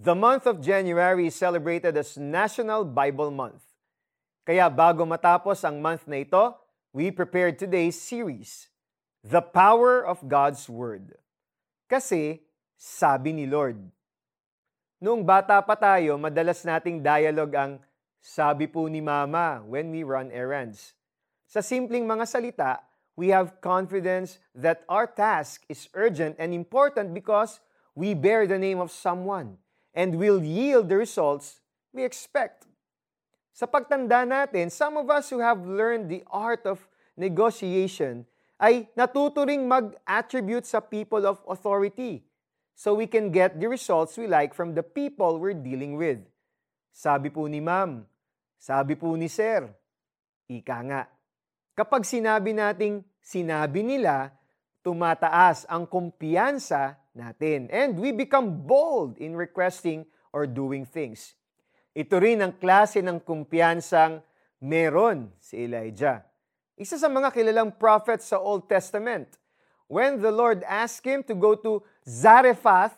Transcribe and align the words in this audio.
The 0.00 0.16
month 0.16 0.48
of 0.48 0.64
January 0.64 1.28
is 1.28 1.36
celebrated 1.36 1.92
as 1.92 2.16
National 2.16 2.88
Bible 2.88 3.28
Month. 3.28 3.60
Kaya 4.48 4.64
bago 4.72 5.04
matapos 5.04 5.60
ang 5.60 5.76
month 5.76 6.08
na 6.08 6.24
ito, 6.24 6.56
we 6.88 7.12
prepared 7.12 7.60
today's 7.60 8.00
series, 8.00 8.72
The 9.20 9.44
Power 9.44 10.00
of 10.00 10.24
God's 10.24 10.64
Word. 10.72 11.20
Kasi, 11.84 12.40
sabi 12.80 13.36
ni 13.36 13.44
Lord. 13.44 13.76
Noong 15.04 15.20
bata 15.20 15.60
pa 15.60 15.76
tayo, 15.76 16.16
madalas 16.16 16.64
nating 16.64 17.04
dialogue 17.04 17.52
ang 17.52 17.72
sabi 18.24 18.72
po 18.72 18.88
ni 18.88 19.04
Mama 19.04 19.60
when 19.68 19.92
we 19.92 20.00
run 20.00 20.32
errands. 20.32 20.96
Sa 21.44 21.60
simpleng 21.60 22.08
mga 22.08 22.24
salita, 22.24 22.80
we 23.20 23.28
have 23.36 23.60
confidence 23.60 24.40
that 24.56 24.80
our 24.88 25.04
task 25.04 25.60
is 25.68 25.92
urgent 25.92 26.40
and 26.40 26.56
important 26.56 27.12
because 27.12 27.60
we 27.92 28.16
bear 28.16 28.48
the 28.48 28.56
name 28.56 28.80
of 28.80 28.88
someone 28.88 29.60
and 29.94 30.16
will 30.16 30.42
yield 30.42 30.88
the 30.88 30.96
results 30.96 31.60
we 31.92 32.04
expect. 32.04 32.66
Sa 33.50 33.66
pagtanda 33.66 34.22
natin, 34.24 34.70
some 34.70 34.96
of 34.96 35.10
us 35.10 35.28
who 35.28 35.42
have 35.42 35.66
learned 35.66 36.08
the 36.08 36.22
art 36.30 36.64
of 36.64 36.80
negotiation 37.18 38.24
ay 38.60 38.88
natuto 38.96 39.44
mag-attribute 39.44 40.64
sa 40.64 40.80
people 40.80 41.24
of 41.24 41.40
authority 41.48 42.24
so 42.76 42.96
we 42.96 43.04
can 43.04 43.28
get 43.28 43.60
the 43.60 43.68
results 43.68 44.16
we 44.16 44.24
like 44.24 44.56
from 44.56 44.72
the 44.72 44.84
people 44.84 45.36
we're 45.36 45.56
dealing 45.56 45.96
with. 46.00 46.20
Sabi 46.92 47.28
po 47.28 47.44
ni 47.44 47.60
ma'am, 47.60 48.04
sabi 48.56 48.96
po 48.96 49.12
ni 49.16 49.28
sir, 49.28 49.68
ika 50.48 50.78
nga. 50.88 51.02
Kapag 51.76 52.04
sinabi 52.04 52.56
nating 52.56 53.04
sinabi 53.20 53.84
nila, 53.84 54.32
tumataas 54.80 55.68
ang 55.68 55.84
kumpiyansa 55.84 56.96
natin. 57.20 57.68
And 57.68 58.00
we 58.00 58.16
become 58.16 58.64
bold 58.64 59.20
in 59.20 59.36
requesting 59.36 60.08
or 60.32 60.48
doing 60.48 60.88
things. 60.88 61.36
Ito 61.92 62.16
rin 62.16 62.40
ang 62.40 62.56
klase 62.56 63.04
ng 63.04 63.20
kumpiyansang 63.20 64.24
meron 64.62 65.28
si 65.36 65.68
Elijah. 65.68 66.24
Isa 66.80 66.96
sa 66.96 67.12
mga 67.12 67.28
kilalang 67.28 67.76
prophets 67.76 68.32
sa 68.32 68.40
Old 68.40 68.64
Testament. 68.64 69.36
When 69.90 70.22
the 70.22 70.32
Lord 70.32 70.64
asked 70.64 71.04
him 71.04 71.20
to 71.28 71.36
go 71.36 71.58
to 71.60 71.84
Zarephath, 72.08 72.96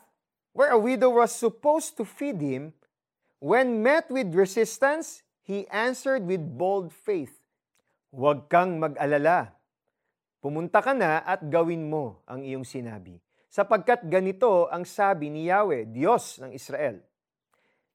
where 0.52 0.70
a 0.70 0.78
widow 0.78 1.18
was 1.18 1.32
supposed 1.32 1.96
to 1.98 2.04
feed 2.04 2.38
him, 2.38 2.76
when 3.40 3.80
met 3.80 4.12
with 4.12 4.36
resistance, 4.36 5.24
he 5.40 5.64
answered 5.72 6.28
with 6.28 6.44
bold 6.44 6.92
faith, 6.92 7.42
Huwag 8.12 8.52
kang 8.52 8.76
mag-alala. 8.76 9.56
Pumunta 10.44 10.84
ka 10.84 10.92
na 10.92 11.24
at 11.24 11.40
gawin 11.48 11.88
mo 11.88 12.20
ang 12.28 12.44
iyong 12.44 12.68
sinabi 12.68 13.24
sapagkat 13.52 14.08
ganito 14.08 14.64
ang 14.72 14.88
sabi 14.88 15.28
ni 15.28 15.52
Yahweh, 15.52 15.92
Diyos 15.92 16.40
ng 16.40 16.56
Israel. 16.56 17.04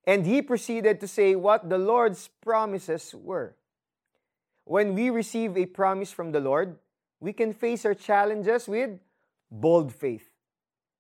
And 0.05 0.22
he 0.23 0.45
proceeded 0.45 1.02
to 1.02 1.09
say 1.09 1.33
what 1.33 1.66
the 1.66 1.81
Lord's 1.81 2.30
promises 2.45 3.11
were. 3.17 3.58
When 4.69 4.94
we 4.94 5.09
receive 5.09 5.58
a 5.58 5.66
promise 5.66 6.14
from 6.14 6.30
the 6.30 6.39
Lord, 6.39 6.77
we 7.17 7.33
can 7.33 7.58
face 7.58 7.89
our 7.89 7.97
challenges 7.97 8.69
with 8.69 9.02
bold 9.49 9.89
faith. 9.89 10.30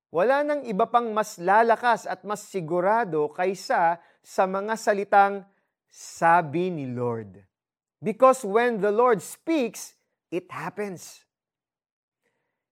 Wala 0.09 0.41
nang 0.41 0.65
iba 0.65 0.89
pang 0.89 1.13
mas 1.13 1.37
lalakas 1.37 2.09
at 2.09 2.25
mas 2.25 2.41
sigurado 2.47 3.29
kaysa 3.29 4.01
sa 4.23 4.43
mga 4.47 4.73
salitang 4.79 5.45
sabi 5.85 6.73
ni 6.73 6.89
Lord. 6.89 7.43
Because 8.01 8.41
when 8.47 8.79
the 8.79 8.91
Lord 8.91 9.21
speaks, 9.21 9.93
it 10.31 10.49
happens. 10.49 11.26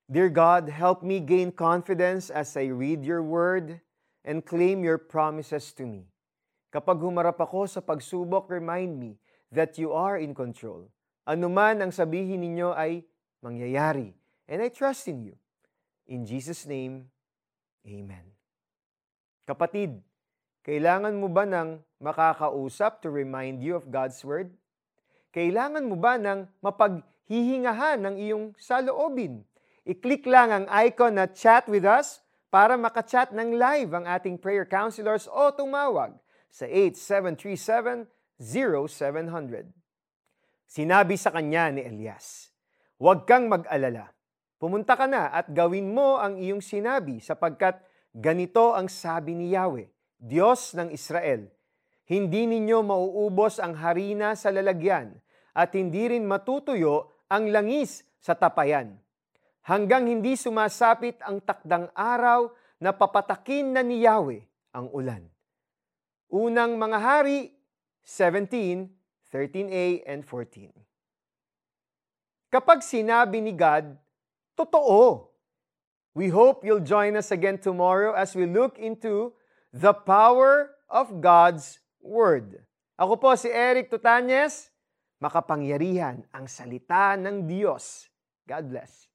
Dear 0.05 0.29
God, 0.29 0.69
help 0.69 1.01
me 1.01 1.17
gain 1.17 1.49
confidence 1.49 2.29
as 2.29 2.53
I 2.53 2.69
read 2.69 3.01
your 3.01 3.25
word 3.25 3.81
and 4.21 4.45
claim 4.45 4.85
your 4.85 5.01
promises 5.01 5.73
to 5.81 5.83
me. 5.89 6.05
Kapag 6.69 7.01
humarap 7.01 7.41
ako 7.41 7.65
sa 7.65 7.81
pagsubok, 7.81 8.53
remind 8.53 9.01
me 9.01 9.17
that 9.49 9.81
you 9.81 9.97
are 9.97 10.21
in 10.21 10.37
control. 10.37 10.85
Ano 11.25 11.49
man 11.49 11.81
ang 11.81 11.89
sabihin 11.89 12.45
ninyo 12.45 12.77
ay 12.77 13.01
mangyayari. 13.41 14.13
And 14.45 14.61
I 14.61 14.69
trust 14.69 15.09
in 15.09 15.25
you. 15.25 15.35
In 16.05 16.21
Jesus' 16.21 16.69
name, 16.69 17.09
Amen. 17.81 18.29
Kapatid, 19.49 20.05
kailangan 20.61 21.17
mo 21.17 21.33
ba 21.33 21.49
ng 21.49 21.81
makakausap 21.97 23.01
to 23.01 23.09
remind 23.09 23.65
you 23.65 23.73
of 23.73 23.89
God's 23.89 24.21
Word? 24.21 24.53
Kailangan 25.33 25.85
mo 25.85 25.97
ba 25.97 26.21
ng 26.21 26.45
mapaghihingahan 26.61 28.05
ng 28.05 28.15
iyong 28.21 28.45
saloobin? 28.61 29.41
I-click 29.85 30.25
lang 30.25 30.49
ang 30.49 30.65
icon 30.81 31.13
na 31.13 31.29
chat 31.29 31.69
with 31.69 31.85
us 31.85 32.17
para 32.49 32.73
makachat 32.73 33.29
ng 33.29 33.53
live 33.53 33.93
ang 33.93 34.09
ating 34.09 34.41
prayer 34.41 34.65
counselors 34.65 35.29
o 35.29 35.53
tumawag 35.53 36.17
sa 36.49 36.65
8737-0700. 36.65 38.09
Sinabi 40.65 41.15
sa 41.21 41.29
kanya 41.29 41.69
ni 41.69 41.85
Elias, 41.85 42.49
Huwag 42.97 43.29
kang 43.29 43.45
mag-alala. 43.45 44.09
Pumunta 44.57 44.97
ka 44.97 45.05
na 45.05 45.29
at 45.29 45.53
gawin 45.53 45.93
mo 45.93 46.17
ang 46.17 46.41
iyong 46.41 46.65
sinabi 46.65 47.21
sapagkat 47.21 47.77
ganito 48.09 48.73
ang 48.73 48.89
sabi 48.89 49.37
ni 49.37 49.53
Yahweh, 49.53 49.85
Diyos 50.17 50.73
ng 50.73 50.89
Israel. 50.89 51.45
Hindi 52.09 52.49
ninyo 52.49 52.81
mauubos 52.81 53.61
ang 53.61 53.77
harina 53.77 54.33
sa 54.33 54.49
lalagyan 54.49 55.13
at 55.53 55.77
hindi 55.77 56.09
rin 56.09 56.25
matutuyo 56.25 57.21
ang 57.29 57.53
langis 57.53 58.01
sa 58.17 58.33
tapayan 58.33 59.04
hanggang 59.65 60.05
hindi 60.05 60.37
sumasapit 60.37 61.17
ang 61.25 61.41
takdang 61.41 61.89
araw 61.97 62.53
na 62.77 62.93
papatakin 62.93 63.73
na 63.73 63.81
ni 63.81 64.05
Yahweh 64.05 64.45
ang 64.77 64.93
ulan. 64.93 65.25
Unang 66.29 66.77
mga 66.77 66.97
hari, 67.01 67.49
17, 68.05 68.85
13a 69.33 70.05
and 70.05 70.21
14. 70.21 70.69
Kapag 72.53 72.85
sinabi 72.85 73.41
ni 73.41 73.57
God, 73.57 73.97
totoo. 74.53 75.33
We 76.15 76.31
hope 76.31 76.63
you'll 76.63 76.85
join 76.85 77.19
us 77.19 77.33
again 77.33 77.59
tomorrow 77.59 78.15
as 78.15 78.37
we 78.37 78.47
look 78.47 78.79
into 78.79 79.35
the 79.75 79.91
power 79.91 80.71
of 80.87 81.19
God's 81.19 81.83
Word. 81.99 82.63
Ako 82.95 83.19
po 83.19 83.35
si 83.35 83.51
Eric 83.51 83.91
Tutanyes, 83.91 84.71
makapangyarihan 85.19 86.23
ang 86.31 86.47
salita 86.47 87.19
ng 87.19 87.43
Diyos. 87.43 88.07
God 88.47 88.71
bless. 88.71 89.14